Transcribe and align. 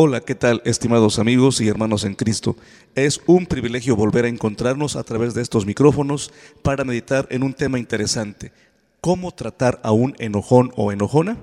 Hola, 0.00 0.20
¿qué 0.20 0.36
tal, 0.36 0.62
estimados 0.64 1.18
amigos 1.18 1.60
y 1.60 1.66
hermanos 1.66 2.04
en 2.04 2.14
Cristo? 2.14 2.56
Es 2.94 3.20
un 3.26 3.46
privilegio 3.46 3.96
volver 3.96 4.26
a 4.26 4.28
encontrarnos 4.28 4.94
a 4.94 5.02
través 5.02 5.34
de 5.34 5.42
estos 5.42 5.66
micrófonos 5.66 6.32
para 6.62 6.84
meditar 6.84 7.26
en 7.32 7.42
un 7.42 7.52
tema 7.52 7.80
interesante. 7.80 8.52
¿Cómo 9.00 9.34
tratar 9.34 9.80
a 9.82 9.90
un 9.90 10.14
enojón 10.20 10.70
o 10.76 10.92
enojona? 10.92 11.38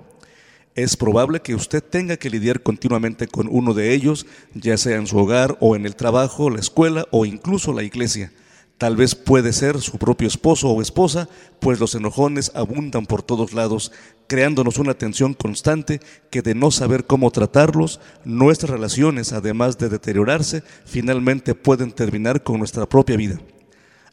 Es 0.73 0.95
probable 0.95 1.41
que 1.41 1.53
usted 1.53 1.83
tenga 1.83 2.15
que 2.15 2.29
lidiar 2.29 2.63
continuamente 2.63 3.27
con 3.27 3.49
uno 3.51 3.73
de 3.73 3.93
ellos, 3.93 4.25
ya 4.53 4.77
sea 4.77 4.95
en 4.95 5.07
su 5.07 5.17
hogar 5.17 5.57
o 5.59 5.75
en 5.75 5.85
el 5.85 5.97
trabajo, 5.97 6.49
la 6.49 6.61
escuela 6.61 7.09
o 7.11 7.25
incluso 7.25 7.73
la 7.73 7.83
iglesia. 7.83 8.31
Tal 8.77 8.97
vez 8.97 9.15
puede 9.15 9.53
ser 9.53 9.79
su 9.79 9.97
propio 9.97 10.27
esposo 10.27 10.69
o 10.69 10.81
esposa, 10.81 11.29
pues 11.61 11.79
los 11.79 11.95
enojones 11.95 12.51
abundan 12.55 13.05
por 13.05 13.23
todos 13.23 13.53
lados, 13.53 13.93
creándonos 14.27 14.79
una 14.79 14.95
tensión 14.95 15.33
constante 15.33 16.01
que 16.29 16.41
de 16.41 16.55
no 16.55 16.71
saber 16.71 17.05
cómo 17.05 17.31
tratarlos, 17.31 18.01
nuestras 18.25 18.71
relaciones, 18.71 19.31
además 19.31 19.77
de 19.77 19.87
deteriorarse, 19.87 20.61
finalmente 20.85 21.55
pueden 21.55 21.93
terminar 21.93 22.43
con 22.43 22.59
nuestra 22.59 22.85
propia 22.85 23.15
vida. 23.15 23.39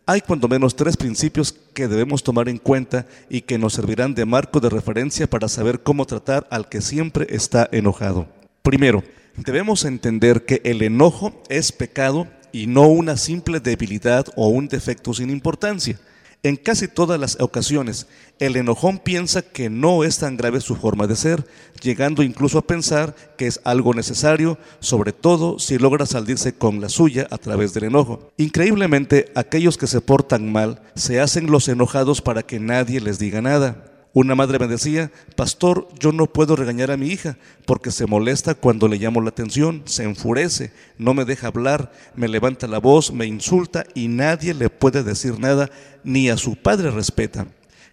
Hay 0.07 0.21
cuando 0.21 0.47
menos 0.47 0.77
tres 0.77 0.97
principios 0.97 1.53
que 1.75 1.89
debemos 1.89 2.23
tomar 2.23 2.49
en 2.49 2.59
cuenta 2.59 3.07
y 3.29 3.41
que 3.41 3.59
nos 3.59 3.73
servirán 3.73 4.15
de 4.15 4.27
marco 4.27 4.61
de 4.61 4.69
referencia 4.69 5.29
para 5.29 5.49
saber 5.49 5.83
cómo 5.83 6.07
tratar 6.07 6.47
al 6.51 6.69
que 6.69 6.81
siempre 6.81 7.27
está 7.31 7.69
enojado. 7.73 8.29
Primero, 8.63 9.03
debemos 9.37 9.85
entender 9.85 10.45
que 10.45 10.61
el 10.65 10.83
enojo 10.83 11.43
es 11.49 11.73
pecado 11.73 12.29
y 12.53 12.67
no 12.67 12.89
una 12.89 13.17
simple 13.17 13.61
debilidad 13.61 14.27
o 14.37 14.49
un 14.49 14.69
defecto 14.69 15.15
sin 15.15 15.31
importancia. 15.31 15.99
En 16.45 16.57
casi 16.57 16.89
todas 16.89 17.21
las 17.21 17.41
ocasiones, 17.41 18.09
el 18.41 18.57
enojón 18.57 18.99
piensa 18.99 19.43
que 19.43 19.71
no 19.71 20.03
es 20.03 20.19
tan 20.19 20.37
grave 20.37 20.61
su 20.61 20.75
forma 20.75 21.07
de 21.07 21.15
ser, 21.15 21.47
llegando 21.81 22.25
incluso 22.25 22.59
a 22.59 22.67
pensar 22.67 23.15
que 23.39 23.47
es 23.47 23.61
algo 23.63 23.95
necesario, 23.95 24.59
sobre 24.81 25.13
todo 25.13 25.61
si 25.61 25.79
logra 25.79 26.05
salirse 26.05 26.53
con 26.53 26.81
la 26.81 26.89
suya 26.89 27.29
a 27.31 27.39
través 27.39 27.75
del 27.75 27.85
enojo. 27.85 28.33
Increíblemente, 28.39 29.31
aquellos 29.37 29.79
que 29.79 29.87
se 29.87 30.01
portan 30.01 30.51
mal 30.51 30.83
se 30.97 31.21
hacen 31.21 31.49
los 31.49 31.69
enojados 31.69 32.21
para 32.21 32.43
que 32.43 32.59
nadie 32.59 33.01
les 33.01 33.21
diga 33.21 33.41
nada. 33.41 33.92
Una 34.15 34.35
madre 34.35 34.59
me 34.59 34.67
decía, 34.67 35.11
pastor, 35.37 35.89
yo 35.99 36.13
no 36.13 36.27
puedo 36.27 36.55
regañar 36.55 36.91
a 36.91 36.99
mi 36.99 37.09
hija 37.09 37.39
porque 37.65 37.91
se 37.91 38.07
molesta 38.07 38.55
cuando 38.55 38.87
le 38.87 38.99
llamo 38.99 39.23
la 39.23 39.31
atención, 39.31 39.83
se 39.87 40.05
enfurece, 40.05 40.71
no 40.99 41.15
me 41.15 41.25
deja 41.25 41.47
hablar, 41.47 41.93
me 42.15 42.29
levanta 42.29 42.67
la 42.67 42.79
voz, 42.79 43.11
me 43.11 43.25
insulta 43.25 43.87
y 43.95 44.09
nadie 44.09 44.53
le 44.53 44.69
puede 44.69 45.03
decir 45.03 45.39
nada, 45.39 45.71
ni 46.05 46.29
a 46.29 46.37
su 46.37 46.57
padre 46.57 46.91
respeta. 46.91 47.47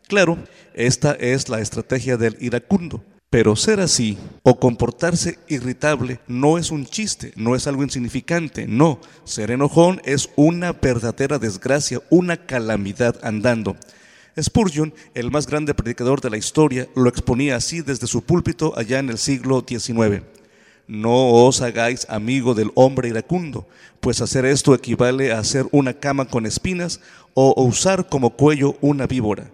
Claro, 0.09 0.37
esta 0.73 1.13
es 1.13 1.47
la 1.47 1.61
estrategia 1.61 2.17
del 2.17 2.35
iracundo. 2.41 3.01
Pero 3.29 3.55
ser 3.55 3.79
así 3.79 4.17
o 4.41 4.59
comportarse 4.59 5.37
irritable 5.47 6.19
no 6.27 6.57
es 6.57 6.71
un 6.71 6.85
chiste, 6.87 7.31
no 7.35 7.55
es 7.55 7.67
algo 7.67 7.83
insignificante, 7.83 8.65
no. 8.67 8.99
Ser 9.23 9.51
enojón 9.51 10.01
es 10.03 10.31
una 10.35 10.73
verdadera 10.73 11.37
desgracia, 11.37 12.01
una 12.09 12.37
calamidad 12.37 13.17
andando. 13.21 13.77
Spurgeon, 14.41 14.93
el 15.13 15.31
más 15.31 15.47
grande 15.47 15.73
predicador 15.73 16.21
de 16.21 16.29
la 16.29 16.37
historia, 16.37 16.87
lo 16.95 17.09
exponía 17.09 17.55
así 17.55 17.81
desde 17.81 18.07
su 18.07 18.23
púlpito 18.23 18.73
allá 18.77 18.99
en 18.99 19.09
el 19.09 19.17
siglo 19.17 19.63
XIX. 19.67 20.23
No 20.87 21.45
os 21.45 21.61
hagáis 21.61 22.07
amigo 22.09 22.55
del 22.55 22.71
hombre 22.73 23.09
iracundo, 23.09 23.67
pues 23.99 24.21
hacer 24.21 24.45
esto 24.45 24.73
equivale 24.73 25.31
a 25.31 25.39
hacer 25.39 25.67
una 25.71 25.93
cama 25.93 26.25
con 26.25 26.45
espinas 26.45 26.99
o 27.33 27.61
usar 27.61 28.09
como 28.09 28.31
cuello 28.31 28.75
una 28.81 29.05
víbora. 29.05 29.51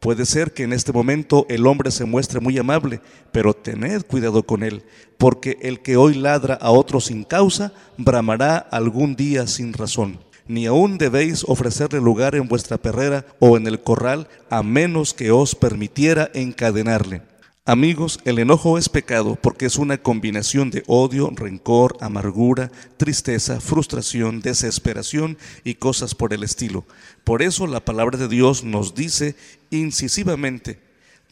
Puede 0.00 0.26
ser 0.26 0.52
que 0.52 0.64
en 0.64 0.72
este 0.72 0.92
momento 0.92 1.46
el 1.48 1.66
hombre 1.66 1.92
se 1.92 2.04
muestre 2.04 2.40
muy 2.40 2.58
amable, 2.58 3.00
pero 3.30 3.54
tened 3.54 4.02
cuidado 4.02 4.42
con 4.42 4.64
él, 4.64 4.82
porque 5.18 5.58
el 5.62 5.80
que 5.80 5.96
hoy 5.96 6.14
ladra 6.14 6.54
a 6.54 6.72
otro 6.72 7.00
sin 7.00 7.22
causa, 7.22 7.72
bramará 7.96 8.56
algún 8.56 9.14
día 9.14 9.46
sin 9.46 9.72
razón 9.72 10.18
ni 10.48 10.66
aún 10.66 10.98
debéis 10.98 11.44
ofrecerle 11.46 12.00
lugar 12.00 12.34
en 12.34 12.48
vuestra 12.48 12.78
perrera 12.78 13.26
o 13.38 13.56
en 13.56 13.66
el 13.66 13.82
corral, 13.82 14.28
a 14.50 14.62
menos 14.62 15.14
que 15.14 15.30
os 15.30 15.54
permitiera 15.54 16.30
encadenarle. 16.34 17.22
Amigos, 17.64 18.18
el 18.24 18.40
enojo 18.40 18.76
es 18.76 18.88
pecado 18.88 19.38
porque 19.40 19.66
es 19.66 19.76
una 19.76 19.96
combinación 19.96 20.72
de 20.72 20.82
odio, 20.88 21.30
rencor, 21.32 21.96
amargura, 22.00 22.72
tristeza, 22.96 23.60
frustración, 23.60 24.40
desesperación 24.40 25.38
y 25.62 25.74
cosas 25.74 26.16
por 26.16 26.34
el 26.34 26.42
estilo. 26.42 26.84
Por 27.22 27.40
eso 27.40 27.68
la 27.68 27.84
palabra 27.84 28.18
de 28.18 28.26
Dios 28.26 28.64
nos 28.64 28.96
dice 28.96 29.36
incisivamente, 29.70 30.80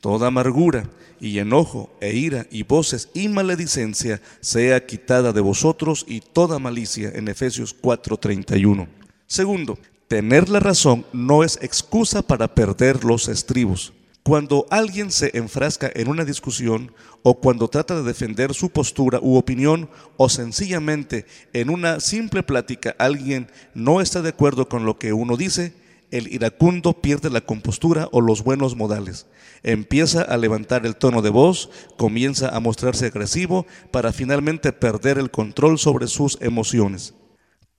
toda 0.00 0.28
amargura 0.28 0.88
y 1.20 1.40
enojo 1.40 1.92
e 2.00 2.14
ira 2.14 2.46
y 2.48 2.62
voces 2.62 3.08
y 3.12 3.26
maledicencia 3.28 4.22
sea 4.40 4.86
quitada 4.86 5.32
de 5.32 5.40
vosotros 5.40 6.04
y 6.06 6.20
toda 6.20 6.60
malicia 6.60 7.10
en 7.12 7.26
Efesios 7.26 7.74
4:31. 7.74 8.99
Segundo, 9.30 9.78
tener 10.08 10.48
la 10.48 10.58
razón 10.58 11.06
no 11.12 11.44
es 11.44 11.56
excusa 11.62 12.20
para 12.20 12.52
perder 12.52 13.04
los 13.04 13.28
estribos. 13.28 13.92
Cuando 14.24 14.66
alguien 14.70 15.12
se 15.12 15.30
enfrasca 15.38 15.88
en 15.94 16.08
una 16.08 16.24
discusión 16.24 16.90
o 17.22 17.38
cuando 17.38 17.68
trata 17.68 17.94
de 17.94 18.02
defender 18.02 18.54
su 18.54 18.70
postura 18.70 19.20
u 19.22 19.36
opinión 19.36 19.88
o 20.16 20.28
sencillamente 20.28 21.26
en 21.52 21.70
una 21.70 22.00
simple 22.00 22.42
plática 22.42 22.96
alguien 22.98 23.46
no 23.72 24.00
está 24.00 24.20
de 24.20 24.30
acuerdo 24.30 24.68
con 24.68 24.84
lo 24.84 24.98
que 24.98 25.12
uno 25.12 25.36
dice, 25.36 25.74
el 26.10 26.26
iracundo 26.26 26.94
pierde 26.94 27.30
la 27.30 27.42
compostura 27.42 28.08
o 28.10 28.20
los 28.20 28.42
buenos 28.42 28.74
modales. 28.74 29.26
Empieza 29.62 30.22
a 30.22 30.36
levantar 30.38 30.84
el 30.86 30.96
tono 30.96 31.22
de 31.22 31.30
voz, 31.30 31.70
comienza 31.96 32.48
a 32.48 32.58
mostrarse 32.58 33.06
agresivo 33.06 33.64
para 33.92 34.12
finalmente 34.12 34.72
perder 34.72 35.18
el 35.18 35.30
control 35.30 35.78
sobre 35.78 36.08
sus 36.08 36.36
emociones. 36.40 37.14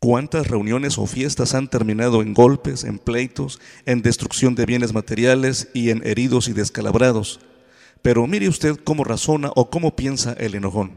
¿Cuántas 0.03 0.47
reuniones 0.47 0.97
o 0.97 1.05
fiestas 1.05 1.53
han 1.53 1.67
terminado 1.67 2.23
en 2.23 2.33
golpes, 2.33 2.85
en 2.85 2.97
pleitos, 2.97 3.59
en 3.85 4.01
destrucción 4.01 4.55
de 4.55 4.65
bienes 4.65 4.95
materiales 4.95 5.67
y 5.75 5.91
en 5.91 6.01
heridos 6.03 6.47
y 6.47 6.53
descalabrados? 6.53 7.39
Pero 8.01 8.25
mire 8.25 8.49
usted 8.49 8.77
cómo 8.83 9.03
razona 9.03 9.51
o 9.55 9.69
cómo 9.69 9.95
piensa 9.95 10.33
el 10.39 10.55
enojón. 10.55 10.93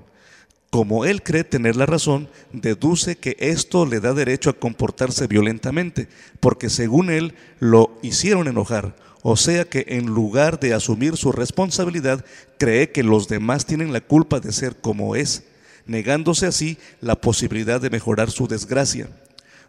Como 0.71 1.05
él 1.05 1.23
cree 1.23 1.45
tener 1.45 1.77
la 1.77 1.85
razón, 1.85 2.31
deduce 2.55 3.17
que 3.17 3.37
esto 3.41 3.85
le 3.85 4.01
da 4.01 4.15
derecho 4.15 4.49
a 4.49 4.59
comportarse 4.59 5.27
violentamente, 5.27 6.09
porque 6.41 6.71
según 6.71 7.11
él 7.11 7.35
lo 7.59 7.99
hicieron 8.01 8.49
enojar, 8.49 8.97
o 9.21 9.37
sea 9.37 9.67
que 9.67 9.85
en 9.87 10.07
lugar 10.07 10.59
de 10.61 10.73
asumir 10.73 11.19
su 11.19 11.31
responsabilidad, 11.31 12.25
cree 12.57 12.91
que 12.91 13.03
los 13.03 13.29
demás 13.29 13.67
tienen 13.67 13.93
la 13.93 14.01
culpa 14.01 14.41
de 14.41 14.51
ser 14.51 14.77
como 14.77 15.15
es 15.15 15.45
negándose 15.87 16.47
así 16.47 16.79
la 17.01 17.17
posibilidad 17.17 17.81
de 17.81 17.91
mejorar 17.91 18.31
su 18.31 18.47
desgracia. 18.47 19.09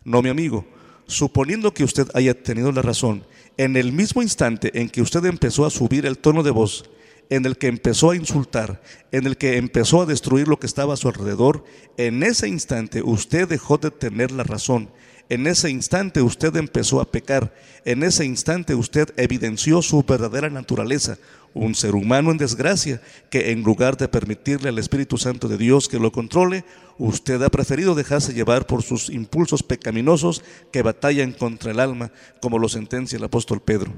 No, 0.03 0.21
mi 0.21 0.29
amigo, 0.29 0.65
suponiendo 1.07 1.73
que 1.73 1.83
usted 1.83 2.07
haya 2.13 2.33
tenido 2.33 2.71
la 2.71 2.81
razón, 2.81 3.25
en 3.57 3.75
el 3.75 3.91
mismo 3.91 4.21
instante 4.21 4.79
en 4.79 4.89
que 4.89 5.01
usted 5.01 5.25
empezó 5.25 5.65
a 5.65 5.69
subir 5.69 6.05
el 6.05 6.17
tono 6.17 6.43
de 6.43 6.51
voz, 6.51 6.89
en 7.29 7.45
el 7.45 7.57
que 7.57 7.67
empezó 7.67 8.11
a 8.11 8.15
insultar, 8.15 8.81
en 9.11 9.25
el 9.25 9.37
que 9.37 9.57
empezó 9.57 10.01
a 10.01 10.05
destruir 10.05 10.47
lo 10.47 10.59
que 10.59 10.67
estaba 10.67 10.93
a 10.93 10.97
su 10.97 11.07
alrededor, 11.07 11.63
en 11.97 12.21
ese 12.21 12.47
instante 12.47 13.01
usted 13.01 13.47
dejó 13.47 13.77
de 13.77 13.91
tener 13.91 14.31
la 14.31 14.43
razón 14.43 14.89
en 15.27 15.47
ese 15.47 15.71
instante 15.71 16.21
usted 16.21 16.55
empezó 16.55 17.01
a 17.01 17.11
pecar. 17.11 17.53
En 17.83 18.03
ese 18.03 18.25
instante 18.25 18.75
usted 18.75 19.11
evidenció 19.17 19.81
su 19.81 20.03
verdadera 20.03 20.49
naturaleza, 20.49 21.17
un 21.55 21.73
ser 21.73 21.95
humano 21.95 22.31
en 22.31 22.37
desgracia, 22.37 23.01
que 23.31 23.51
en 23.51 23.63
lugar 23.63 23.95
de 23.97 24.09
permitirle 24.09 24.69
al 24.69 24.77
Espíritu 24.77 25.17
Santo 25.17 25.47
de 25.47 25.57
Dios 25.57 25.87
que 25.87 25.97
lo 25.97 26.11
controle, 26.11 26.65
usted 26.97 27.41
ha 27.41 27.49
preferido 27.49 27.95
dejarse 27.95 28.33
llevar 28.33 28.67
por 28.67 28.83
sus 28.83 29.09
impulsos 29.09 29.63
pecaminosos 29.63 30.43
que 30.71 30.81
batallan 30.81 31.31
contra 31.31 31.71
el 31.71 31.79
alma, 31.79 32.11
como 32.41 32.59
lo 32.59 32.67
sentencia 32.67 33.17
el 33.17 33.23
apóstol 33.23 33.61
Pedro. 33.61 33.93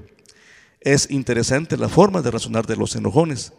Es 0.82 1.10
interesante 1.10 1.78
la 1.78 1.90
forma 1.90 2.22
de 2.22 2.30
razonar 2.30 2.68
de 2.68 2.78
los 2.78 2.96
enojones. 2.96 3.52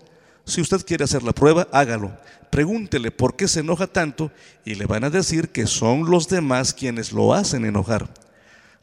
Si 0.44 0.60
usted 0.60 0.86
quiere 0.86 1.02
hacer 1.02 1.24
la 1.24 1.32
prueba, 1.32 1.66
hágalo. 1.72 2.16
Pregúntele 2.50 3.10
por 3.10 3.34
qué 3.34 3.48
se 3.48 3.60
enoja 3.60 3.88
tanto 3.88 4.30
y 4.64 4.76
le 4.76 4.86
van 4.86 5.02
a 5.02 5.10
decir 5.10 5.48
que 5.48 5.66
son 5.66 6.08
los 6.08 6.28
demás 6.28 6.72
quienes 6.72 7.12
lo 7.12 7.34
hacen 7.34 7.64
enojar. 7.64 8.08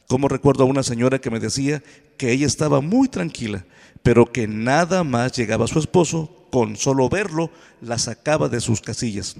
Como 0.06 0.28
recuerdo 0.28 0.62
a 0.62 0.66
una 0.66 0.82
señora 0.82 1.18
que 1.20 1.30
me 1.30 1.40
decía 1.40 1.82
que 2.18 2.30
ella 2.30 2.46
estaba 2.46 2.80
muy 2.80 3.08
tranquila, 3.08 3.64
pero 4.06 4.30
que 4.30 4.46
nada 4.46 5.02
más 5.02 5.32
llegaba 5.32 5.64
a 5.64 5.66
su 5.66 5.80
esposo, 5.80 6.46
con 6.52 6.76
solo 6.76 7.08
verlo, 7.08 7.50
la 7.80 7.98
sacaba 7.98 8.48
de 8.48 8.60
sus 8.60 8.80
casillas. 8.80 9.34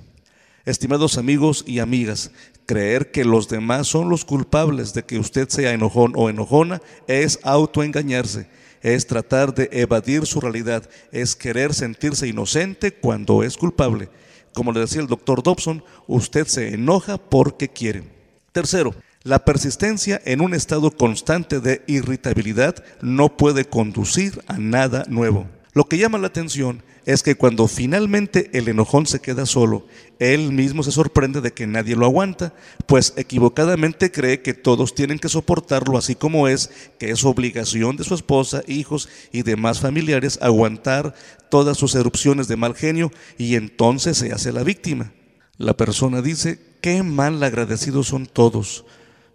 Estimados 0.64 1.18
amigos 1.18 1.62
y 1.68 1.78
amigas, 1.78 2.32
creer 2.66 3.12
que 3.12 3.24
los 3.24 3.48
demás 3.48 3.86
son 3.86 4.08
los 4.08 4.24
culpables 4.24 4.92
de 4.92 5.04
que 5.04 5.20
usted 5.20 5.48
sea 5.50 5.72
enojón 5.72 6.14
o 6.16 6.28
enojona 6.28 6.82
es 7.06 7.38
autoengañarse 7.44 8.48
es 8.82 9.06
tratar 9.06 9.54
de 9.54 9.68
evadir 9.70 10.26
su 10.26 10.40
realidad, 10.40 10.88
es 11.12 11.36
querer 11.36 11.72
sentirse 11.72 12.26
inocente 12.26 12.92
cuando 12.92 13.44
es 13.44 13.56
culpable. 13.56 14.08
Como 14.52 14.72
le 14.72 14.80
decía 14.80 15.00
el 15.00 15.06
doctor 15.06 15.44
Dobson, 15.44 15.84
usted 16.08 16.46
se 16.48 16.74
enoja 16.74 17.18
porque 17.18 17.68
quiere. 17.68 18.02
Tercero, 18.50 18.94
la 19.26 19.44
persistencia 19.44 20.22
en 20.24 20.40
un 20.40 20.54
estado 20.54 20.92
constante 20.92 21.58
de 21.58 21.82
irritabilidad 21.88 22.76
no 23.02 23.36
puede 23.36 23.64
conducir 23.64 24.40
a 24.46 24.56
nada 24.56 25.04
nuevo. 25.08 25.48
Lo 25.72 25.84
que 25.84 25.98
llama 25.98 26.18
la 26.18 26.28
atención 26.28 26.84
es 27.06 27.24
que 27.24 27.34
cuando 27.34 27.66
finalmente 27.66 28.50
el 28.56 28.68
enojón 28.68 29.04
se 29.06 29.18
queda 29.20 29.44
solo 29.44 29.84
él 30.20 30.52
mismo 30.52 30.84
se 30.84 30.92
sorprende 30.92 31.40
de 31.40 31.52
que 31.52 31.66
nadie 31.66 31.96
lo 31.96 32.06
aguanta, 32.06 32.54
pues 32.86 33.14
equivocadamente 33.16 34.12
cree 34.12 34.42
que 34.42 34.54
todos 34.54 34.94
tienen 34.94 35.18
que 35.18 35.28
soportarlo 35.28 35.98
así 35.98 36.14
como 36.14 36.46
es, 36.46 36.70
que 37.00 37.10
es 37.10 37.24
obligación 37.24 37.96
de 37.96 38.04
su 38.04 38.14
esposa, 38.14 38.62
hijos 38.68 39.08
y 39.32 39.42
demás 39.42 39.80
familiares 39.80 40.38
aguantar 40.40 41.14
todas 41.50 41.76
sus 41.76 41.96
erupciones 41.96 42.46
de 42.46 42.56
mal 42.56 42.76
genio 42.76 43.10
y 43.38 43.56
entonces 43.56 44.18
se 44.18 44.32
hace 44.32 44.52
la 44.52 44.62
víctima. 44.62 45.12
La 45.58 45.76
persona 45.76 46.22
dice, 46.22 46.60
qué 46.80 47.02
mal 47.02 47.42
agradecidos 47.42 48.06
son 48.06 48.26
todos. 48.26 48.84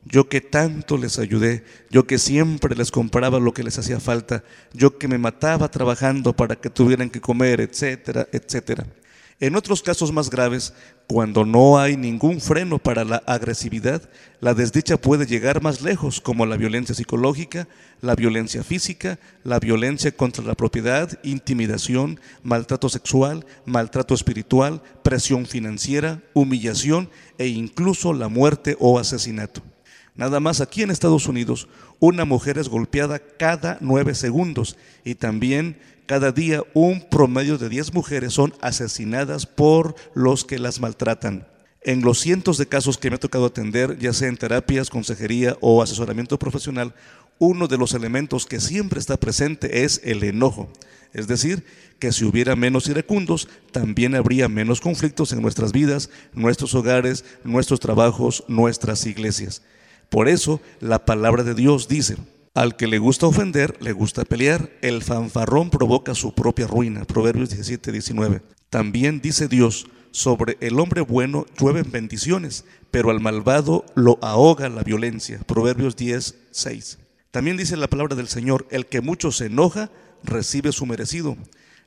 Yo 0.03 0.30
que 0.30 0.42
tanto 0.42 0.98
les 0.98 1.19
ayudé, 1.19 1.63
yo 1.92 2.07
que 2.07 2.18
siempre 2.18 2.75
les 2.75 2.89
compraba 2.89 3.39
lo 3.39 3.53
que 3.53 3.63
les 3.63 3.77
hacía 3.77 4.00
falta, 4.00 4.44
yo 4.74 4.98
que 4.98 5.07
me 5.07 5.19
mataba 5.19 5.69
trabajando 5.69 6.33
para 6.33 6.56
que 6.56 6.71
tuvieran 6.71 7.09
que 7.09 7.21
comer, 7.21 7.62
etcétera, 7.62 8.27
etcétera. 8.31 8.88
En 9.39 9.56
otros 9.56 9.81
casos 9.81 10.12
más 10.12 10.30
graves, 10.30 10.71
cuando 11.07 11.45
no 11.45 11.80
hay 11.80 11.98
ningún 11.98 12.39
freno 12.39 12.77
para 12.77 13.03
la 13.03 13.18
agresividad, 13.25 14.07
la 14.39 14.53
desdicha 14.53 14.98
puede 14.98 15.25
llegar 15.25 15.63
más 15.63 15.81
lejos, 15.81 16.21
como 16.21 16.45
la 16.45 16.57
violencia 16.57 16.94
psicológica, 16.94 17.68
la 18.01 18.15
violencia 18.15 18.63
física, 18.63 19.18
la 19.44 19.59
violencia 19.59 20.12
contra 20.12 20.44
la 20.44 20.54
propiedad, 20.54 21.19
intimidación, 21.24 22.19
maltrato 22.44 22.88
sexual, 22.88 23.45
maltrato 23.65 24.13
espiritual, 24.13 24.83
presión 25.04 25.47
financiera, 25.47 26.21
humillación 26.33 27.09
e 27.39 27.47
incluso 27.47 28.13
la 28.13 28.27
muerte 28.27 28.77
o 28.80 29.00
asesinato. 29.00 29.63
Nada 30.16 30.40
más 30.40 30.60
aquí 30.62 30.84
en 30.84 30.92
Estados 30.92 31.28
Unidos, 31.28 31.68
una 32.00 32.25
mujer 32.25 32.58
es 32.58 32.68
golpeada 32.68 33.19
cada 33.19 33.78
nueve 33.80 34.13
segundos 34.13 34.78
y 35.06 35.16
también 35.16 35.80
cada 36.06 36.31
día 36.34 36.63
un 36.74 37.08
promedio 37.10 37.58
de 37.58 37.69
10 37.69 37.94
mujeres 37.94 38.34
son 38.34 38.54
asesinadas 38.62 39.46
por 39.46 39.96
los 40.13 40.44
que 40.44 40.60
las 40.60 40.81
maltratan. 40.81 41.48
En 41.84 42.02
los 42.02 42.19
cientos 42.19 42.58
de 42.58 42.68
casos 42.68 42.98
que 42.98 43.10
me 43.10 43.16
ha 43.16 43.19
tocado 43.19 43.46
atender, 43.46 43.98
ya 43.98 44.12
sea 44.12 44.28
en 44.28 44.38
terapias, 44.38 44.90
consejería 44.90 45.58
o 45.62 45.81
asesoramiento 45.81 46.38
profesional, 46.38 46.94
uno 47.40 47.68
de 47.68 47.78
los 47.78 47.94
elementos 47.94 48.46
que 48.46 48.60
siempre 48.60 49.00
está 49.00 49.18
presente 49.18 49.84
es 49.84 50.02
el 50.04 50.24
enojo. 50.24 50.69
Es 51.14 51.28
decir, 51.28 51.66
que 51.98 52.12
si 52.12 52.25
hubiera 52.25 52.56
menos 52.56 52.88
iracundos, 52.88 53.48
también 53.72 54.14
habría 54.14 54.48
menos 54.48 54.81
conflictos 54.81 55.31
en 55.31 55.42
nuestras 55.42 55.72
vidas, 55.72 56.10
nuestros 56.34 56.75
hogares, 56.75 57.25
nuestros 57.44 57.80
trabajos, 57.80 58.44
nuestras 58.48 59.06
iglesias. 59.06 59.62
Por 60.12 60.28
eso 60.28 60.60
la 60.81 61.06
palabra 61.06 61.44
de 61.44 61.56
Dios 61.56 61.88
dice, 61.88 62.18
al 62.54 62.75
que 62.75 62.86
le 62.86 63.00
gusta 63.00 63.28
ofender, 63.28 63.78
le 63.81 63.94
gusta 63.94 64.25
pelear. 64.25 64.69
El 64.81 65.02
fanfarrón 65.04 65.69
provoca 65.69 66.16
su 66.16 66.34
propia 66.34 66.68
ruina. 66.68 67.06
Proverbios 67.06 67.50
17, 67.50 67.94
19. 67.94 68.42
También 68.69 69.22
dice 69.22 69.48
Dios, 69.48 69.88
sobre 70.12 70.58
el 70.60 70.81
hombre 70.81 71.00
bueno 71.00 71.46
llueven 71.58 71.90
bendiciones, 71.90 72.66
pero 72.92 73.10
al 73.10 73.22
malvado 73.22 73.86
lo 73.96 74.19
ahoga 74.22 74.68
la 74.68 74.84
violencia. 74.84 75.40
Proverbios 75.48 75.96
10, 75.96 76.36
6. 76.52 77.00
También 77.31 77.56
dice 77.56 77.78
la 77.78 77.88
palabra 77.88 78.18
del 78.18 78.28
Señor, 78.28 78.68
el 78.69 78.88
que 78.88 79.00
mucho 79.00 79.31
se 79.31 79.46
enoja, 79.46 79.92
recibe 80.25 80.74
su 80.74 80.86
merecido. 80.86 81.38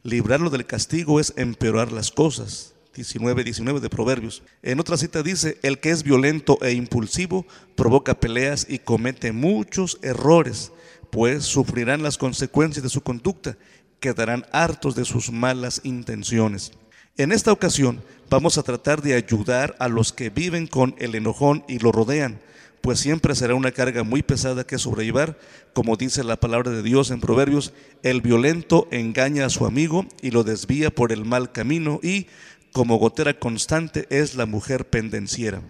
Librarlo 0.03 0.49
del 0.49 0.65
castigo 0.65 1.21
es 1.21 1.35
empeorar 1.37 1.93
las 1.93 2.11
cosas. 2.11 2.74
19, 2.95 3.45
19 3.45 3.81
de 3.81 3.91
Proverbios. 3.91 4.43
En 4.63 4.81
otra 4.81 4.97
cita 4.97 5.23
dice, 5.23 5.59
el 5.63 5.81
que 5.81 5.91
es 5.91 6.03
violento 6.03 6.59
e 6.63 6.73
impulsivo 6.73 7.47
provoca 7.75 8.19
peleas 8.19 8.67
y 8.69 8.79
comete 8.79 9.33
muchos 9.33 9.99
errores, 10.03 10.73
pues 11.11 11.45
sufrirán 11.45 12.03
las 12.03 12.19
consecuencias 12.19 12.83
de 12.83 12.89
su 12.89 13.03
conducta, 13.03 13.57
quedarán 14.01 14.47
hartos 14.53 14.95
de 14.95 15.05
sus 15.05 15.31
malas 15.31 15.81
intenciones. 15.85 16.73
En 17.17 17.33
esta 17.33 17.53
ocasión 17.53 18.03
vamos 18.31 18.59
a 18.59 18.63
tratar 18.63 19.03
de 19.03 19.15
ayudar 19.15 19.77
a 19.79 19.89
los 19.89 20.13
que 20.13 20.31
viven 20.31 20.67
con 20.67 20.95
el 20.99 21.15
enojón 21.15 21.65
y 21.69 21.79
lo 21.79 21.93
rodean, 21.93 22.41
pues 22.81 23.01
siempre 23.01 23.35
será 23.35 23.55
una 23.55 23.73
carga 23.73 24.03
muy 24.03 24.23
pesada 24.23 24.67
que 24.67 24.79
sobrellevar, 24.79 25.39
como 25.73 25.97
dice 25.97 26.23
la 26.23 26.37
palabra 26.37 26.71
de 26.71 26.83
Dios 26.83 27.11
en 27.11 27.21
Proverbios, 27.21 27.73
el 28.03 28.21
violento 28.21 28.89
engaña 28.91 29.47
a 29.47 29.51
su 29.51 29.65
amigo 29.65 30.07
y 30.21 30.33
lo 30.33 30.45
desvía 30.45 30.91
por 30.91 31.11
el 31.11 31.25
mal 31.25 31.51
camino 31.51 31.99
y 32.03 32.27
como 32.75 32.97
gotera 32.97 33.39
constante 33.39 34.09
es 34.11 34.35
la 34.35 34.47
mujer 34.47 34.91
pendenciera. 34.91 35.63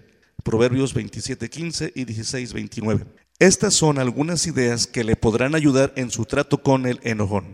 Proverbios 0.43 0.95
27:15 0.95 1.93
y 1.95 2.07
16:29. 2.07 3.05
Estas 3.39 3.75
son 3.75 3.99
algunas 3.99 4.47
ideas 4.47 4.87
que 4.87 5.05
le 5.05 5.15
podrán 5.15 5.55
ayudar 5.55 5.93
en 5.97 6.11
su 6.11 6.25
trato 6.25 6.63
con 6.63 6.87
el 6.87 7.01
enojón. 7.03 7.45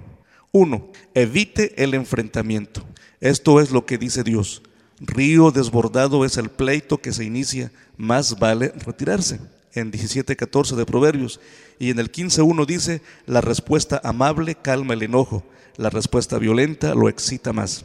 1. 0.53 0.93
Evite 1.15 1.83
el 1.83 1.95
enfrentamiento. 1.95 2.87
Esto 3.21 3.61
es 3.61 3.73
lo 3.73 3.87
que 3.87 3.99
dice 3.99 4.23
Dios. 4.23 4.63
Río 5.01 5.51
desbordado 5.51 6.25
es 6.25 6.37
el 6.37 6.49
pleito 6.49 6.99
que 6.99 7.13
se 7.13 7.25
inicia, 7.25 7.73
más 7.97 8.39
vale 8.39 8.69
retirarse. 8.69 9.41
En 9.75 9.91
17:14 9.91 10.77
de 10.77 10.87
Proverbios 10.87 11.41
y 11.81 11.91
en 11.91 11.99
el 11.99 12.13
15:1 12.13 12.67
dice, 12.67 13.03
la 13.27 13.41
respuesta 13.41 14.01
amable 14.05 14.55
calma 14.55 14.95
el 14.95 15.03
enojo, 15.03 15.43
la 15.77 15.91
respuesta 15.91 16.39
violenta 16.39 16.95
lo 16.95 17.09
excita 17.09 17.53
más. 17.53 17.85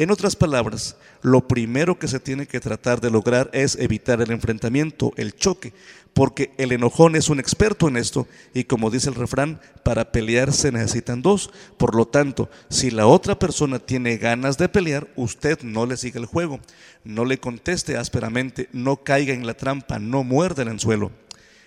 En 0.00 0.12
otras 0.12 0.36
palabras, 0.36 0.94
lo 1.22 1.48
primero 1.48 1.98
que 1.98 2.06
se 2.06 2.20
tiene 2.20 2.46
que 2.46 2.60
tratar 2.60 3.00
de 3.00 3.10
lograr 3.10 3.50
es 3.52 3.74
evitar 3.74 4.20
el 4.22 4.30
enfrentamiento, 4.30 5.12
el 5.16 5.34
choque, 5.34 5.72
porque 6.14 6.52
el 6.56 6.70
enojón 6.70 7.16
es 7.16 7.28
un 7.30 7.40
experto 7.40 7.88
en 7.88 7.96
esto 7.96 8.28
y 8.54 8.62
como 8.62 8.90
dice 8.92 9.08
el 9.08 9.16
refrán, 9.16 9.60
para 9.82 10.12
pelear 10.12 10.52
se 10.52 10.70
necesitan 10.70 11.20
dos. 11.20 11.50
Por 11.78 11.96
lo 11.96 12.06
tanto, 12.06 12.48
si 12.70 12.92
la 12.92 13.08
otra 13.08 13.40
persona 13.40 13.80
tiene 13.80 14.18
ganas 14.18 14.56
de 14.56 14.68
pelear, 14.68 15.08
usted 15.16 15.62
no 15.62 15.84
le 15.84 15.96
siga 15.96 16.20
el 16.20 16.26
juego, 16.26 16.60
no 17.02 17.24
le 17.24 17.38
conteste 17.38 17.96
ásperamente, 17.96 18.68
no 18.72 18.98
caiga 18.98 19.34
en 19.34 19.48
la 19.48 19.54
trampa, 19.54 19.98
no 19.98 20.22
muerda 20.22 20.62
el 20.62 20.68
anzuelo. 20.68 21.10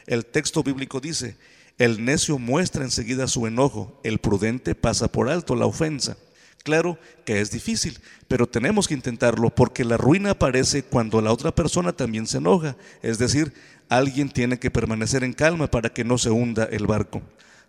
El 0.08 0.26
texto 0.26 0.64
bíblico 0.64 1.02
dice, 1.02 1.36
el 1.78 2.06
necio 2.06 2.40
muestra 2.40 2.86
enseguida 2.86 3.28
su 3.28 3.46
enojo, 3.46 4.00
el 4.06 4.20
prudente 4.20 4.74
pasa 4.74 5.10
por 5.12 5.30
alto 5.30 5.54
la 5.58 5.66
ofensa. 5.66 6.16
Claro 6.64 6.98
que 7.26 7.42
es 7.42 7.50
difícil, 7.52 8.00
pero 8.28 8.48
tenemos 8.48 8.88
que 8.88 8.94
intentarlo 8.94 9.50
porque 9.50 9.84
la 9.84 9.98
ruina 9.98 10.32
aparece 10.32 10.84
cuando 10.84 11.22
la 11.22 11.32
otra 11.32 11.54
persona 11.54 11.92
también 11.92 12.28
se 12.28 12.38
enoja. 12.38 12.76
Es 13.02 13.18
decir, 13.18 13.54
alguien 13.90 14.30
tiene 14.30 14.60
que 14.60 14.70
permanecer 14.70 15.24
en 15.24 15.34
calma 15.34 15.68
para 15.68 15.90
que 15.90 16.04
no 16.04 16.18
se 16.18 16.30
hunda 16.30 16.66
el 16.66 16.86
barco. 16.86 17.22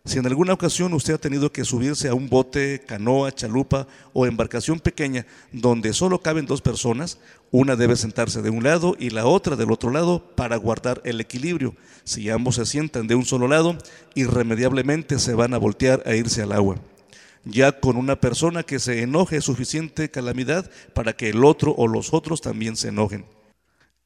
Si 0.04 0.18
en 0.18 0.26
alguna 0.26 0.52
ocasión 0.52 0.92
usted 0.94 1.14
ha 1.14 1.18
tenido 1.18 1.52
que 1.52 1.64
subirse 1.64 2.08
a 2.08 2.14
un 2.14 2.28
bote, 2.28 2.82
canoa, 2.84 3.32
chalupa 3.32 3.86
o 4.12 4.26
embarcación 4.26 4.80
pequeña 4.80 5.26
donde 5.52 5.92
solo 5.92 6.20
caben 6.20 6.44
dos 6.44 6.60
personas, 6.60 7.18
una 7.52 7.76
debe 7.76 7.94
sentarse 7.94 8.42
de 8.42 8.50
un 8.50 8.64
lado 8.64 8.96
y 8.98 9.10
la 9.10 9.26
otra 9.26 9.54
del 9.54 9.70
otro 9.70 9.90
lado 9.90 10.34
para 10.34 10.56
guardar 10.56 11.00
el 11.04 11.20
equilibrio. 11.20 11.76
Si 12.02 12.28
ambos 12.30 12.56
se 12.56 12.66
sientan 12.66 13.06
de 13.06 13.14
un 13.14 13.24
solo 13.24 13.46
lado, 13.46 13.78
irremediablemente 14.16 15.20
se 15.20 15.34
van 15.34 15.54
a 15.54 15.58
voltear 15.58 16.02
a 16.04 16.14
irse 16.16 16.42
al 16.42 16.50
agua. 16.50 16.78
Ya 17.44 17.72
con 17.80 17.96
una 17.96 18.20
persona 18.20 18.62
que 18.62 18.78
se 18.78 19.02
enoje 19.02 19.40
suficiente 19.40 20.10
calamidad 20.10 20.70
para 20.94 21.14
que 21.14 21.28
el 21.28 21.44
otro 21.44 21.74
o 21.76 21.88
los 21.88 22.14
otros 22.14 22.40
también 22.40 22.76
se 22.76 22.88
enojen. 22.88 23.24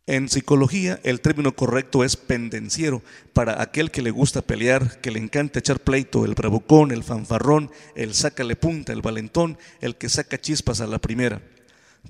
En 0.09 0.29
psicología 0.29 1.01
el 1.03 1.21
término 1.21 1.57
correcto 1.57 2.05
es 2.05 2.17
pendenciero, 2.17 3.03
para 3.33 3.61
aquel 3.61 3.91
que 3.91 4.03
le 4.03 4.13
gusta 4.13 4.41
pelear, 4.41 5.01
que 5.01 5.11
le 5.11 5.19
encanta 5.19 5.59
echar 5.59 5.81
pleito, 5.81 6.25
el 6.25 6.35
bravucón, 6.35 6.93
el 6.93 7.03
fanfarrón, 7.03 7.73
el 7.97 8.15
sácale 8.15 8.55
punta, 8.55 8.93
el 8.93 9.03
valentón, 9.03 9.59
el 9.81 9.97
que 9.97 10.09
saca 10.09 10.41
chispas 10.41 10.81
a 10.81 10.87
la 10.87 11.01
primera. 11.01 11.43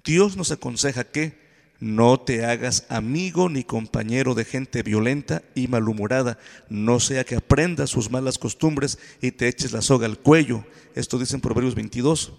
Dios 0.05 0.37
nos 0.37 0.51
aconseja 0.51 1.05
que 1.05 1.46
no 1.81 2.19
te 2.19 2.45
hagas 2.45 2.87
amigo 2.89 3.49
ni 3.49 3.65
compañero 3.65 4.35
de 4.35 4.45
gente 4.45 4.83
violenta 4.83 5.43
y 5.55 5.69
malhumorada, 5.69 6.39
no 6.69 7.01
sea 7.01 7.25
que 7.25 7.37
aprendas 7.37 7.91
sus 7.91 8.11
malas 8.11 8.39
costumbres 8.39 8.99
y 9.21 9.33
te 9.33 9.49
eches 9.49 9.73
la 9.73 9.83
soga 9.83 10.07
al 10.07 10.19
cuello. 10.19 10.65
Esto 10.95 11.19
dice 11.19 11.39
Proverbios 11.39 11.75
22. 11.75 12.33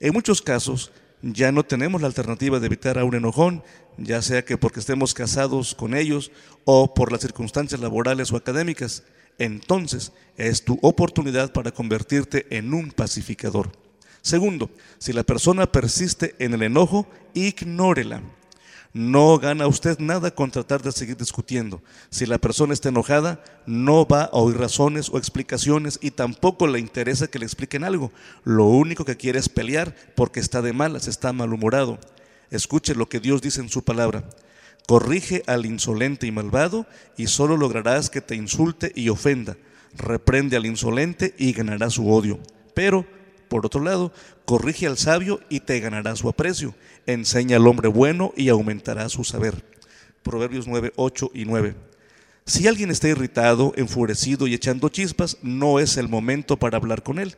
En 0.00 0.12
muchos 0.12 0.42
casos 0.42 0.92
ya 1.22 1.52
no 1.52 1.64
tenemos 1.64 2.00
la 2.00 2.08
alternativa 2.08 2.58
de 2.58 2.66
evitar 2.66 2.98
a 2.98 3.04
un 3.04 3.14
enojón, 3.14 3.62
ya 3.96 4.20
sea 4.20 4.44
que 4.44 4.58
porque 4.58 4.80
estemos 4.80 5.14
casados 5.14 5.74
con 5.74 5.94
ellos 5.94 6.32
o 6.64 6.92
por 6.94 7.12
las 7.12 7.20
circunstancias 7.20 7.80
laborales 7.80 8.32
o 8.32 8.36
académicas. 8.36 9.04
Entonces 9.38 10.12
es 10.36 10.64
tu 10.64 10.78
oportunidad 10.82 11.52
para 11.52 11.70
convertirte 11.70 12.46
en 12.50 12.74
un 12.74 12.90
pacificador. 12.90 13.72
Segundo, 14.20 14.70
si 14.98 15.12
la 15.12 15.24
persona 15.24 15.70
persiste 15.70 16.34
en 16.38 16.54
el 16.54 16.62
enojo, 16.62 17.08
ignórela. 17.34 18.22
No 18.94 19.38
gana 19.38 19.66
usted 19.66 19.98
nada 20.00 20.34
con 20.34 20.50
tratar 20.50 20.82
de 20.82 20.92
seguir 20.92 21.16
discutiendo. 21.16 21.82
Si 22.10 22.26
la 22.26 22.36
persona 22.36 22.74
está 22.74 22.90
enojada, 22.90 23.42
no 23.64 24.06
va 24.06 24.24
a 24.24 24.36
oír 24.36 24.58
razones 24.58 25.08
o 25.08 25.16
explicaciones 25.16 25.98
y 26.02 26.10
tampoco 26.10 26.66
le 26.66 26.78
interesa 26.78 27.28
que 27.28 27.38
le 27.38 27.46
expliquen 27.46 27.84
algo. 27.84 28.12
Lo 28.44 28.66
único 28.66 29.06
que 29.06 29.16
quiere 29.16 29.38
es 29.38 29.48
pelear 29.48 29.96
porque 30.14 30.40
está 30.40 30.60
de 30.60 30.74
malas, 30.74 31.08
está 31.08 31.32
malhumorado. 31.32 31.98
Escuche 32.50 32.94
lo 32.94 33.08
que 33.08 33.18
Dios 33.18 33.40
dice 33.40 33.62
en 33.62 33.70
su 33.70 33.82
palabra. 33.82 34.28
Corrige 34.86 35.42
al 35.46 35.64
insolente 35.64 36.26
y 36.26 36.32
malvado 36.32 36.86
y 37.16 37.28
solo 37.28 37.56
lograrás 37.56 38.10
que 38.10 38.20
te 38.20 38.34
insulte 38.34 38.92
y 38.94 39.08
ofenda. 39.08 39.56
Reprende 39.96 40.58
al 40.58 40.66
insolente 40.66 41.34
y 41.38 41.54
ganará 41.54 41.88
su 41.88 42.10
odio. 42.10 42.40
Pero 42.74 43.06
Por 43.52 43.66
otro 43.66 43.82
lado, 43.82 44.12
corrige 44.46 44.86
al 44.86 44.96
sabio 44.96 45.38
y 45.50 45.60
te 45.60 45.78
ganará 45.78 46.16
su 46.16 46.26
aprecio. 46.26 46.74
Enseña 47.04 47.58
al 47.58 47.66
hombre 47.66 47.88
bueno 47.88 48.32
y 48.34 48.48
aumentará 48.48 49.10
su 49.10 49.24
saber. 49.24 49.62
Proverbios 50.22 50.66
9, 50.66 50.94
8 50.96 51.32
y 51.34 51.44
9. 51.44 51.74
Si 52.46 52.66
alguien 52.66 52.90
está 52.90 53.08
irritado, 53.08 53.74
enfurecido 53.76 54.46
y 54.46 54.54
echando 54.54 54.88
chispas, 54.88 55.36
no 55.42 55.80
es 55.80 55.98
el 55.98 56.08
momento 56.08 56.56
para 56.56 56.78
hablar 56.78 57.02
con 57.02 57.18
él. 57.18 57.36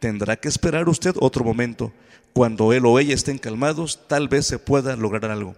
Tendrá 0.00 0.36
que 0.36 0.48
esperar 0.48 0.86
usted 0.86 1.14
otro 1.18 1.44
momento. 1.44 1.94
Cuando 2.34 2.74
él 2.74 2.84
o 2.84 2.98
ella 2.98 3.14
estén 3.14 3.38
calmados, 3.38 4.00
tal 4.06 4.28
vez 4.28 4.44
se 4.44 4.58
pueda 4.58 4.96
lograr 4.96 5.30
algo. 5.30 5.54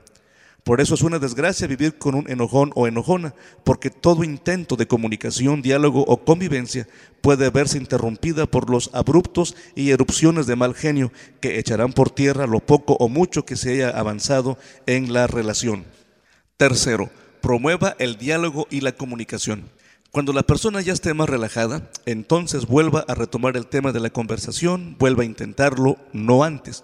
Por 0.67 0.81
eso 0.81 0.97
es 0.97 1.03
una 1.03 1.21
desgracia 1.21 1.69
vivir 1.69 1.97
con 1.97 2.17
un 2.17 2.29
enojón 2.29 2.73
o 2.75 2.89
enojona, 2.89 3.37
porque 3.63 3.89
todo 3.89 4.25
intento 4.25 4.75
de 4.75 4.89
comunicación, 4.89 5.63
diálogo 5.63 6.01
o 6.09 6.25
convivencia 6.25 6.89
puede 7.21 7.51
verse 7.51 7.79
interrumpida 7.79 8.47
por 8.47 8.69
los 8.69 8.91
abruptos 8.93 9.55
y 9.77 9.93
erupciones 9.93 10.49
de 10.49 10.57
mal 10.57 10.75
genio 10.75 11.13
que 11.41 11.61
echarán 11.61 11.93
por 11.93 12.11
tierra 12.11 12.49
lo 12.49 12.59
poco 12.59 12.95
o 12.95 13.09
mucho 13.09 13.45
que 13.45 13.55
se 13.55 13.75
haya 13.75 13.91
avanzado 13.91 14.59
en 14.87 15.13
la 15.13 15.29
relación. 15.29 15.85
Tercero, 16.57 17.11
promueva 17.41 17.95
el 18.01 18.19
diálogo 18.19 18.67
y 18.69 18.81
la 18.81 18.91
comunicación. 18.91 19.71
Cuando 20.11 20.33
la 20.33 20.43
persona 20.43 20.81
ya 20.81 20.95
esté 20.95 21.15
más 21.15 21.29
relajada, 21.29 21.89
entonces 22.07 22.67
vuelva 22.67 23.05
a 23.07 23.15
retomar 23.15 23.57
el 23.57 23.69
tema 23.69 23.93
de 23.93 24.01
la 24.01 24.11
conversación, 24.11 24.97
vuelva 24.99 25.23
a 25.23 25.27
intentarlo, 25.27 25.97
no 26.13 26.43
antes. 26.43 26.83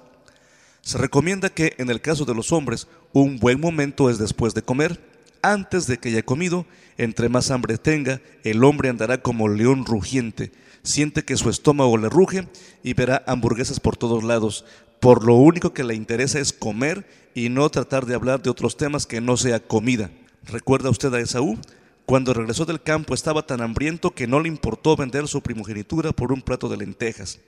Se 0.83 0.99
recomienda 0.99 1.49
que 1.49 1.75
en 1.79 1.91
el 1.91 2.01
caso 2.01 2.25
de 2.25 2.35
los 2.35 2.51
hombres 2.51 2.89
un 3.13 3.39
buen 3.39 3.61
momento 3.61 4.11
es 4.11 4.19
después 4.19 4.53
de 4.53 4.63
comer. 4.63 5.01
Antes 5.41 5.87
de 5.87 5.99
que 5.99 6.09
haya 6.09 6.25
comido, 6.25 6.67
entre 6.99 7.29
más 7.29 7.53
hambre 7.53 7.79
tenga, 7.79 8.21
el 8.43 8.65
hombre 8.65 8.89
andará 8.89 9.23
como 9.23 9.49
león 9.49 9.87
rugiente. 9.87 10.51
Siente 10.83 11.25
que 11.25 11.37
su 11.37 11.51
estómago 11.51 11.97
le 11.99 12.09
ruge 12.09 12.49
y 12.83 12.95
verá 12.95 13.23
hamburguesas 13.29 13.79
por 13.79 13.97
todos 13.97 14.25
lados. 14.25 14.65
Por 14.99 15.25
lo 15.25 15.37
único 15.37 15.73
que 15.73 15.85
le 15.85 15.95
interesa 15.95 16.41
es 16.41 16.53
comer 16.53 17.07
y 17.35 17.49
no 17.49 17.71
tratar 17.71 18.05
de 18.05 18.17
hablar 18.17 18.43
de 18.43 18.51
otros 18.51 18.77
temas 18.77 19.07
que 19.07 19.21
no 19.21 19.37
sea 19.37 19.61
comida. 19.61 20.11
¿Recuerda 20.45 20.91
usted 20.91 21.15
a 21.15 21.21
Esaú? 21.21 21.59
Cuando 22.07 22.35
regresó 22.35 22.65
del 22.65 22.83
campo 22.83 23.15
estaba 23.15 23.47
tan 23.47 23.61
hambriento 23.61 24.11
que 24.11 24.27
no 24.27 24.41
le 24.41 24.49
importó 24.49 24.97
vender 24.97 25.29
su 25.29 25.41
primogenitura 25.43 26.11
por 26.11 26.33
un 26.33 26.43
plato 26.43 26.69
de 26.69 26.77
lentejas. 26.77 27.39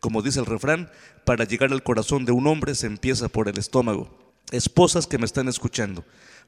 Como 0.00 0.22
dice 0.22 0.40
el 0.40 0.46
refrán, 0.46 0.90
para 1.24 1.44
llegar 1.44 1.72
al 1.72 1.82
corazón 1.82 2.24
de 2.24 2.32
un 2.32 2.46
hombre 2.46 2.74
se 2.74 2.86
empieza 2.86 3.28
por 3.28 3.48
el 3.48 3.58
estómago. 3.58 4.18
Esposas 4.50 5.06
que 5.06 5.18
me 5.18 5.26
están 5.26 5.46
escuchando, 5.46 6.04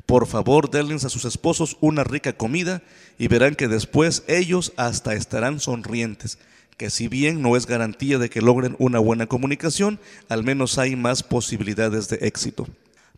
por 0.06 0.26
favor 0.26 0.70
denles 0.70 1.04
a 1.04 1.10
sus 1.10 1.26
esposos 1.26 1.76
una 1.80 2.02
rica 2.02 2.32
comida 2.32 2.82
y 3.18 3.28
verán 3.28 3.54
que 3.54 3.68
después 3.68 4.24
ellos 4.26 4.72
hasta 4.76 5.14
estarán 5.14 5.60
sonrientes, 5.60 6.38
que 6.78 6.88
si 6.88 7.08
bien 7.08 7.42
no 7.42 7.54
es 7.54 7.66
garantía 7.66 8.18
de 8.18 8.30
que 8.30 8.40
logren 8.40 8.74
una 8.78 8.98
buena 8.98 9.26
comunicación, 9.26 10.00
al 10.30 10.42
menos 10.42 10.78
hay 10.78 10.96
más 10.96 11.22
posibilidades 11.22 12.08
de 12.08 12.16
éxito. 12.22 12.66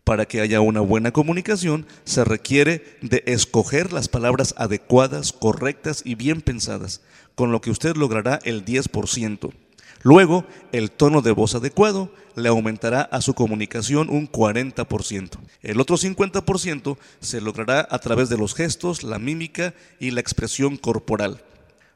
Para 0.03 0.27
que 0.27 0.41
haya 0.41 0.61
una 0.61 0.81
buena 0.81 1.11
comunicación 1.11 1.87
se 2.03 2.23
requiere 2.25 2.97
de 3.01 3.23
escoger 3.25 3.91
las 3.91 4.07
palabras 4.07 4.53
adecuadas, 4.57 5.33
correctas 5.33 6.03
y 6.05 6.13
bien 6.13 6.41
pensadas, 6.41 7.01
con 7.33 7.51
lo 7.51 7.61
que 7.61 7.71
usted 7.71 7.95
logrará 7.95 8.39
el 8.43 8.65
10%. 8.65 9.64
Luego, 10.05 10.45
el 10.71 10.91
tono 10.91 11.23
de 11.23 11.31
voz 11.31 11.55
adecuado 11.55 12.11
le 12.35 12.49
aumentará 12.49 13.01
a 13.01 13.21
su 13.21 13.33
comunicación 13.33 14.11
un 14.11 14.31
40%. 14.31 15.39
El 15.63 15.81
otro 15.81 15.97
50% 15.97 16.97
se 17.21 17.41
logrará 17.41 17.87
a 17.89 17.97
través 17.97 18.29
de 18.29 18.37
los 18.37 18.53
gestos, 18.53 19.01
la 19.01 19.17
mímica 19.17 19.73
y 19.99 20.11
la 20.11 20.21
expresión 20.21 20.77
corporal. 20.77 21.41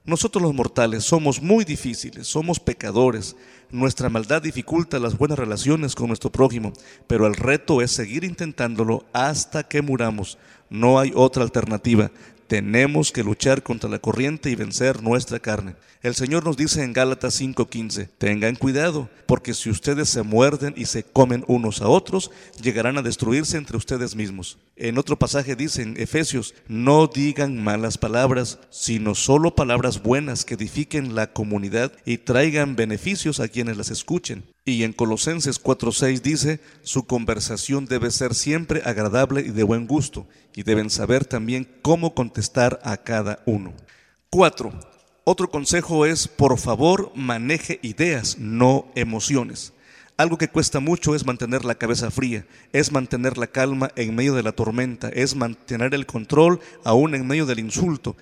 Nosotros 0.06 0.42
los 0.42 0.56
mortales 0.56 1.04
somos 1.04 1.40
muy 1.40 1.66
difíciles, 1.66 2.26
somos 2.26 2.60
pecadores. 2.60 3.36
Nuestra 3.70 4.10
maldad 4.10 4.42
dificulta 4.42 4.98
las 4.98 5.16
buenas 5.16 5.38
relaciones 5.38 5.94
con 5.94 6.08
nuestro 6.08 6.32
prójimo, 6.32 6.74
pero 7.06 7.28
el 7.28 7.36
reto 7.36 7.80
es 7.80 7.92
seguir 7.92 8.24
intentándolo 8.24 9.06
hasta 9.14 9.62
que 9.62 9.84
muramos. 9.84 10.40
No 10.72 10.98
hay 10.98 11.12
otra 11.14 11.44
alternativa. 11.44 12.10
Tenemos 12.50 13.12
que 13.12 13.24
luchar 13.24 13.62
contra 13.62 13.88
la 13.88 14.00
corriente 14.00 14.50
y 14.50 14.56
vencer 14.56 15.04
nuestra 15.04 15.38
carne. 15.38 15.76
El 16.02 16.16
Señor 16.16 16.44
nos 16.44 16.58
dice 16.58 16.84
en 16.84 16.94
Gálatas 16.94 17.40
5:15, 17.40 18.10
tengan 18.18 18.56
cuidado, 18.56 19.08
porque 19.28 19.54
si 19.54 19.70
ustedes 19.70 20.10
se 20.10 20.24
muerden 20.24 20.74
y 20.76 20.86
se 20.86 21.04
comen 21.04 21.46
unos 21.46 21.80
a 21.84 21.88
otros, 21.88 22.32
llegarán 22.60 22.98
a 22.98 23.04
destruirse 23.04 23.56
entre 23.56 23.78
ustedes 23.78 24.16
mismos. 24.16 24.58
En 24.82 24.98
otro 24.98 25.20
pasaje 25.20 25.58
dice 25.58 25.82
en 25.82 26.00
Efesios, 26.00 26.56
no 26.70 27.08
digan 27.08 27.62
malas 27.62 27.98
palabras, 27.98 28.60
sino 28.70 29.14
solo 29.14 29.54
palabras 29.54 30.02
buenas 30.02 30.46
que 30.46 30.54
edifiquen 30.54 31.16
la 31.16 31.34
comunidad 31.34 31.92
y 32.06 32.20
traigan 32.20 32.78
beneficios 32.78 33.42
a 33.42 33.50
quienes 33.50 33.76
las 33.76 33.92
escuchen. 33.92 34.46
Y 34.64 34.84
en 34.84 34.94
Colosenses 34.94 35.62
4:6 35.62 36.22
dice, 36.22 36.62
su 36.82 37.04
conversación 37.04 37.88
debe 37.88 38.10
ser 38.10 38.34
siempre 38.34 38.82
agradable 38.86 39.42
y 39.42 39.50
de 39.50 39.64
buen 39.64 39.86
gusto, 39.86 40.30
y 40.56 40.64
deben 40.64 40.90
saber 40.90 41.26
también 41.26 41.68
cómo 41.82 42.16
contestar 42.16 42.80
a 42.86 42.96
cada 42.96 43.44
uno. 43.46 43.74
4. 44.30 44.72
Otro 45.26 45.50
consejo 45.50 46.06
es, 46.06 46.30
por 46.30 46.58
favor, 46.58 47.12
maneje 47.16 47.80
ideas, 47.82 48.38
no 48.40 48.90
emociones. 48.96 49.74
Algo 50.20 50.38
que 50.38 50.50
cuesta 50.50 50.82
mucho 50.82 51.16
es 51.16 51.26
mantener 51.26 51.64
la 51.64 51.76
cabeza 51.76 52.12
fría, 52.12 52.46
es 52.74 52.92
mantener 52.92 53.38
la 53.38 53.48
calma 53.48 53.90
en 53.96 54.14
medio 54.14 54.36
de 54.36 54.44
la 54.44 54.52
tormenta, 54.52 55.08
es 55.08 55.34
mantener 55.34 55.94
el 55.96 56.06
control 56.06 56.60
aún 56.84 57.16
en 57.16 57.26
medio 57.26 57.46
del 57.46 57.60
insulto, 57.60 58.18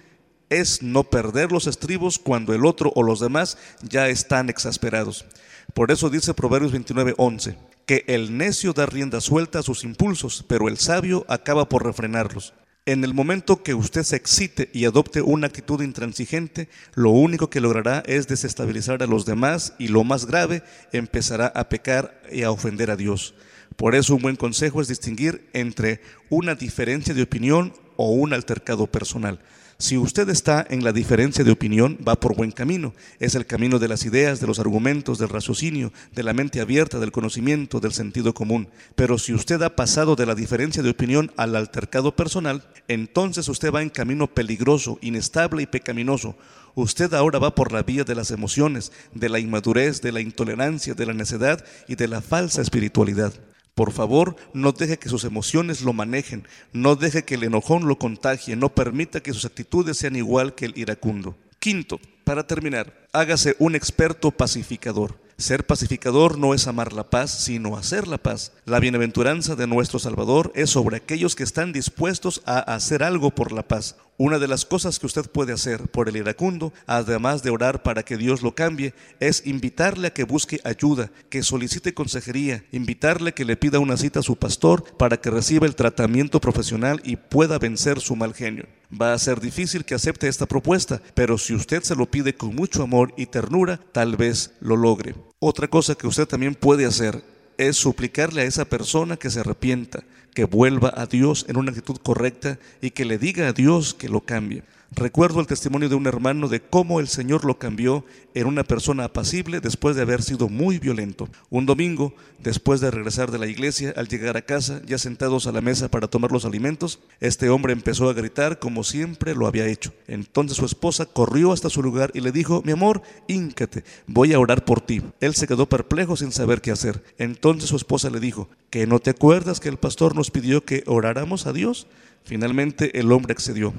es 0.51 0.83
no 0.83 1.05
perder 1.05 1.51
los 1.51 1.65
estribos 1.65 2.19
cuando 2.19 2.53
el 2.53 2.67
otro 2.67 2.91
o 2.93 3.01
los 3.01 3.19
demás 3.19 3.57
ya 3.81 4.09
están 4.09 4.51
exasperados. 4.51 5.25
Por 5.73 5.89
eso 5.89 6.11
dice 6.11 6.35
Proverbios 6.35 6.71
29:11, 6.71 7.57
que 7.87 8.03
el 8.05 8.37
necio 8.37 8.73
da 8.73 8.85
rienda 8.85 9.19
suelta 9.19 9.57
a 9.57 9.63
sus 9.63 9.83
impulsos, 9.83 10.45
pero 10.47 10.67
el 10.67 10.77
sabio 10.77 11.25
acaba 11.27 11.67
por 11.67 11.83
refrenarlos. 11.83 12.53
En 12.87 13.03
el 13.03 13.13
momento 13.13 13.63
que 13.63 13.73
usted 13.73 14.03
se 14.03 14.15
excite 14.15 14.69
y 14.71 14.85
adopte 14.85 15.21
una 15.21 15.47
actitud 15.47 15.81
intransigente, 15.81 16.69
lo 16.95 17.09
único 17.09 17.49
que 17.49 17.59
logrará 17.59 18.01
es 18.05 18.29
desestabilizar 18.29 19.03
a 19.03 19.07
los 19.07 19.25
demás 19.25 19.73
y 19.77 19.89
lo 19.89 20.05
más 20.05 20.25
grave, 20.25 20.63
empezará 20.93 21.47
a 21.47 21.67
pecar 21.67 22.21
y 22.31 22.43
a 22.43 22.51
ofender 22.51 22.89
a 22.89 22.95
Dios. 22.95 23.35
Por 23.75 23.93
eso 23.93 24.15
un 24.15 24.21
buen 24.21 24.37
consejo 24.37 24.79
es 24.79 24.87
distinguir 24.87 25.49
entre 25.51 25.99
una 26.29 26.55
diferencia 26.55 27.13
de 27.13 27.23
opinión 27.23 27.73
o 27.97 28.11
un 28.11 28.31
altercado 28.31 28.87
personal. 28.87 29.41
Si 29.79 29.95
usted 29.95 30.27
está 30.29 30.65
en 30.71 30.83
la 30.83 30.91
diferencia 30.91 31.43
de 31.43 31.51
opinión, 31.51 31.99
va 32.05 32.19
por 32.19 32.35
buen 32.35 32.51
camino. 32.51 32.95
Es 33.19 33.35
el 33.35 33.45
camino 33.45 33.77
de 33.77 33.87
las 33.87 34.05
ideas, 34.05 34.39
de 34.39 34.47
los 34.47 34.57
argumentos, 34.57 35.19
del 35.19 35.29
raciocinio, 35.29 35.93
de 36.15 36.23
la 36.23 36.33
mente 36.33 36.61
abierta, 36.61 36.97
del 36.97 37.11
conocimiento, 37.11 37.79
del 37.79 37.93
sentido 37.93 38.33
común. 38.33 38.69
Pero 38.95 39.19
si 39.19 39.35
usted 39.35 39.61
ha 39.61 39.75
pasado 39.75 40.15
de 40.15 40.25
la 40.25 40.33
diferencia 40.33 40.81
de 40.81 40.89
opinión 40.89 41.31
al 41.37 41.55
altercado 41.55 42.15
personal, 42.15 42.63
entonces 42.87 43.47
usted 43.49 43.71
va 43.71 43.83
en 43.83 43.91
camino 43.91 44.25
peligroso, 44.25 44.97
inestable 45.01 45.61
y 45.61 45.67
pecaminoso. 45.67 46.35
Usted 46.73 47.13
ahora 47.13 47.37
va 47.37 47.53
por 47.53 47.71
la 47.71 47.83
vía 47.83 48.03
de 48.03 48.15
las 48.15 48.31
emociones, 48.31 48.91
de 49.13 49.29
la 49.29 49.37
inmadurez, 49.37 50.01
de 50.01 50.11
la 50.11 50.21
intolerancia, 50.21 50.95
de 50.95 51.05
la 51.05 51.13
necedad 51.13 51.63
y 51.87 51.93
de 51.93 52.07
la 52.07 52.21
falsa 52.21 52.63
espiritualidad. 52.63 53.31
Por 53.77 53.91
favor, 53.91 54.35
no 54.53 54.71
deje 54.71 54.97
que 54.97 55.07
sus 55.07 55.23
emociones 55.23 55.81
lo 55.81 55.93
manejen, 55.93 56.47
no 56.73 56.95
deje 56.95 57.25
que 57.25 57.35
el 57.35 57.43
enojón 57.43 57.87
lo 57.87 57.99
contagie, 57.99 58.55
no 58.55 58.69
permita 58.69 59.19
que 59.19 59.33
sus 59.33 59.45
actitudes 59.45 59.97
sean 59.97 60.15
igual 60.15 60.55
que 60.55 60.65
el 60.65 60.75
iracundo. 60.75 61.37
Quinto, 61.59 61.99
para 62.23 62.47
terminar, 62.47 62.91
hágase 63.13 63.55
un 63.59 63.75
experto 63.75 64.31
pacificador. 64.31 65.19
Ser 65.37 65.63
pacificador 65.63 66.39
no 66.39 66.55
es 66.55 66.65
amar 66.65 66.91
la 66.91 67.11
paz, 67.11 67.29
sino 67.29 67.77
hacer 67.77 68.07
la 68.07 68.17
paz. 68.17 68.51
La 68.65 68.79
bienaventuranza 68.79 69.55
de 69.55 69.67
nuestro 69.67 69.99
Salvador 69.99 70.51
es 70.55 70.71
sobre 70.71 70.97
aquellos 70.97 71.35
que 71.35 71.43
están 71.43 71.71
dispuestos 71.71 72.41
a 72.47 72.57
hacer 72.57 73.03
algo 73.03 73.29
por 73.29 73.51
la 73.51 73.61
paz. 73.61 73.95
Una 74.19 74.39
de 74.39 74.47
las 74.47 74.65
cosas 74.65 74.97
que 74.97 75.05
usted 75.05 75.29
puede 75.29 75.53
hacer 75.53 75.89
por 75.89 76.09
el 76.09 76.17
iracundo, 76.17 76.73
además 76.87 77.43
de 77.43 77.51
orar 77.51 77.83
para 77.83 78.01
que 78.01 78.17
Dios 78.17 78.41
lo 78.41 78.55
cambie, 78.55 78.95
es 79.19 79.45
invitarle 79.45 80.07
a 80.07 80.13
que 80.13 80.23
busque 80.23 80.59
ayuda, 80.63 81.11
que 81.29 81.43
solicite 81.43 81.93
consejería, 81.93 82.65
invitarle 82.71 83.29
a 83.29 83.31
que 83.33 83.45
le 83.45 83.57
pida 83.57 83.77
una 83.77 83.95
cita 83.95 84.21
a 84.21 84.23
su 84.23 84.35
pastor 84.35 84.83
para 84.97 85.17
que 85.17 85.29
reciba 85.29 85.67
el 85.67 85.75
tratamiento 85.75 86.41
profesional 86.41 86.99
y 87.03 87.17
pueda 87.17 87.59
vencer 87.59 87.99
su 87.99 88.15
mal 88.15 88.33
genio. 88.33 88.65
Va 88.89 89.13
a 89.13 89.19
ser 89.19 89.39
difícil 89.39 89.85
que 89.85 89.93
acepte 89.93 90.27
esta 90.27 90.47
propuesta, 90.47 90.99
pero 91.13 91.37
si 91.37 91.53
usted 91.53 91.83
se 91.83 91.95
lo 91.95 92.09
pide 92.09 92.33
con 92.33 92.55
mucho 92.55 92.81
amor 92.81 93.13
y 93.17 93.27
ternura, 93.27 93.79
tal 93.91 94.17
vez 94.17 94.53
lo 94.61 94.77
logre. 94.77 95.13
Otra 95.37 95.67
cosa 95.67 95.93
que 95.93 96.07
usted 96.07 96.25
también 96.25 96.55
puede 96.55 96.87
hacer 96.87 97.23
es 97.59 97.77
suplicarle 97.77 98.41
a 98.41 98.45
esa 98.45 98.65
persona 98.65 99.17
que 99.17 99.29
se 99.29 99.41
arrepienta, 99.41 100.03
que 100.37 100.45
vuelva 100.45 100.93
a 100.95 101.07
Dios 101.07 101.47
en 101.49 101.57
una 101.57 101.71
actitud 101.71 101.97
correcta 101.97 102.59
y 102.79 102.91
que 102.91 103.05
le 103.05 103.17
diga 103.17 103.47
a 103.47 103.53
Dios 103.53 103.95
que 103.95 104.07
lo 104.07 104.21
cambie. 104.21 104.61
Recuerdo 104.95 105.41
el 105.41 105.47
testimonio 105.47 105.89
de 105.89 105.95
un 105.95 106.07
hermano 106.07 106.47
de 106.47 106.61
cómo 106.61 106.99
el 106.99 107.07
Señor 107.07 107.43
lo 107.43 107.59
cambió 107.59 108.05
en 108.33 108.47
una 108.47 108.63
persona 108.63 109.03
apacible 109.03 109.59
después 109.59 109.95
de 109.95 110.01
haber 110.01 110.23
sido 110.23 110.47
muy 110.47 110.79
violento. 110.79 111.27
Un 111.49 111.65
domingo, 111.65 112.13
después 112.39 112.79
de 112.79 112.89
regresar 112.89 113.29
de 113.29 113.37
la 113.37 113.47
iglesia, 113.47 113.93
al 113.97 114.07
llegar 114.07 114.37
a 114.37 114.43
casa, 114.43 114.81
ya 114.85 114.97
sentados 114.97 115.45
a 115.45 115.51
la 115.51 115.61
mesa 115.61 115.91
para 115.91 116.07
tomar 116.07 116.31
los 116.31 116.45
alimentos, 116.45 116.99
este 117.19 117.49
hombre 117.49 117.73
empezó 117.73 118.09
a 118.09 118.13
gritar 118.13 118.59
como 118.59 118.83
siempre 118.83 119.35
lo 119.35 119.45
había 119.45 119.67
hecho. 119.67 119.93
Entonces 120.07 120.57
su 120.57 120.65
esposa 120.65 121.05
corrió 121.05 121.51
hasta 121.51 121.69
su 121.69 121.83
lugar 121.83 122.11
y 122.13 122.21
le 122.21 122.31
dijo, 122.31 122.61
mi 122.65 122.71
amor, 122.71 123.01
híncate, 123.27 123.83
voy 124.07 124.33
a 124.33 124.39
orar 124.39 124.63
por 124.63 124.79
ti. 124.79 125.01
Él 125.19 125.35
se 125.35 125.47
quedó 125.47 125.67
perplejo 125.67 126.15
sin 126.15 126.31
saber 126.31 126.61
qué 126.61 126.71
hacer. 126.71 127.03
Entonces 127.17 127.69
su 127.69 127.75
esposa 127.75 128.09
le 128.09 128.21
dijo, 128.21 128.49
¿que 128.69 128.87
no 128.87 128.99
te 128.99 129.09
acuerdas 129.09 129.59
que 129.59 129.69
el 129.69 129.77
pastor 129.77 130.15
nos 130.15 130.31
pidió 130.31 130.63
que 130.63 130.83
oráramos 130.87 131.45
a 131.45 131.53
Dios? 131.53 131.87
Finalmente 132.23 132.99
el 132.99 133.11
hombre 133.11 133.33
accedió. 133.33 133.73